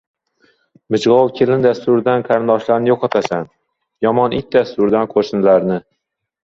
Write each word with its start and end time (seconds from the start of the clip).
•Mijg‘ov 0.95 1.29
kelin 1.41 1.61
dastidan 1.67 2.25
qarindoshlarni 2.31 2.93
yo‘qotasan, 2.95 3.47
yomon 4.09 4.39
it 4.43 4.53
dastidan— 4.61 5.11
qo‘shnilarni. 5.17 5.83